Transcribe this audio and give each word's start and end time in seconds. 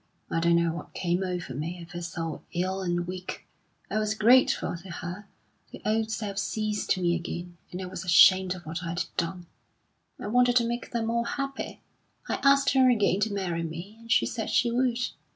I 0.31 0.39
don't 0.39 0.55
know 0.55 0.73
what 0.73 0.95
came 0.95 1.21
over 1.21 1.53
me, 1.53 1.77
I 1.79 1.85
felt 1.85 2.05
so 2.05 2.41
ill 2.53 2.81
and 2.81 3.05
weak. 3.05 3.45
I 3.87 3.99
was 3.99 4.15
grateful 4.15 4.75
to 4.77 4.89
her. 4.89 5.27
The 5.71 5.79
old 5.85 6.09
self 6.09 6.39
seized 6.39 6.97
me 6.97 7.13
again, 7.13 7.55
and 7.71 7.79
I 7.83 7.85
was 7.85 8.03
ashamed 8.03 8.55
of 8.55 8.65
what 8.65 8.81
I'd 8.83 9.03
done. 9.15 9.45
I 10.19 10.25
wanted 10.25 10.55
to 10.55 10.65
make 10.67 10.89
them 10.89 11.11
all 11.11 11.25
happy. 11.25 11.81
I 12.27 12.39
asked 12.43 12.71
her 12.73 12.89
again 12.89 13.19
to 13.19 13.33
marry 13.33 13.61
me, 13.61 13.95
and 13.99 14.11
she 14.11 14.25
said 14.25 14.49
she 14.49 14.71
would. 14.71 14.97